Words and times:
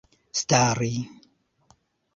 stari 0.41 0.91